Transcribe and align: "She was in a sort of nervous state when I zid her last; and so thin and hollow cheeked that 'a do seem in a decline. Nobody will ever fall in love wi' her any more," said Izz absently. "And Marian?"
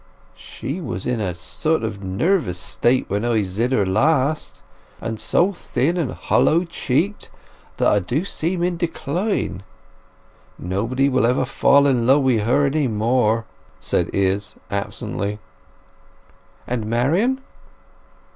"She 0.33 0.81
was 0.81 1.05
in 1.05 1.19
a 1.19 1.35
sort 1.35 1.83
of 1.83 2.03
nervous 2.03 2.57
state 2.57 3.07
when 3.07 3.23
I 3.23 3.43
zid 3.43 3.71
her 3.71 3.85
last; 3.85 4.63
and 4.99 5.19
so 5.19 5.53
thin 5.53 5.95
and 5.95 6.13
hollow 6.13 6.63
cheeked 6.63 7.29
that 7.77 7.87
'a 7.95 7.99
do 7.99 8.25
seem 8.25 8.63
in 8.63 8.73
a 8.73 8.77
decline. 8.77 9.61
Nobody 10.57 11.07
will 11.07 11.27
ever 11.27 11.45
fall 11.45 11.85
in 11.85 12.07
love 12.07 12.23
wi' 12.23 12.39
her 12.39 12.65
any 12.65 12.87
more," 12.87 13.45
said 13.79 14.09
Izz 14.11 14.55
absently. 14.71 15.37
"And 16.65 16.87
Marian?" 16.87 17.39